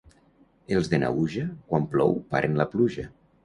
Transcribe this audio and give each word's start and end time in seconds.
Els 0.77 0.89
de 0.93 1.01
Naüja, 1.03 1.45
quan 1.69 1.87
plou 1.95 2.19
paren 2.33 2.61
la 2.65 2.71
pluja. 2.77 3.11